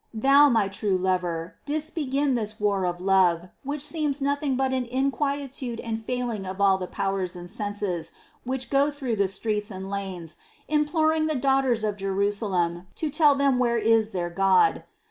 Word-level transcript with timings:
Thou, 0.15 0.49
my 0.49 0.67
true 0.67 0.97
Lover, 0.97 1.57
didst 1.67 1.93
begin 1.93 2.33
this 2.33 2.59
war 2.59 2.87
of 2.87 2.99
love, 2.99 3.49
which 3.63 3.83
seems 3.85 4.19
nothing 4.19 4.55
but 4.55 4.73
an 4.73 4.85
inquietude 4.85 5.79
and 5.79 6.03
failing 6.03 6.43
of 6.47 6.59
all 6.59 6.79
the 6.79 6.87
powers 6.87 7.35
and 7.35 7.47
senses, 7.47 8.11
which 8.43 8.71
go 8.71 8.89
through 8.89 9.17
the 9.17 9.27
streets 9.27 9.69
* 9.71 9.71
and 9.71 9.91
lanes, 9.91 10.37
imploring 10.67 11.27
the 11.27 11.35
daughters 11.35 11.83
of 11.83 11.97
Jerusalem 11.97 12.87
to 12.95 13.11
tell 13.11 13.35
them 13.35 13.59
where 13.59 13.77
is 13.77 14.09
their 14.09 14.31
God. 14.31 14.85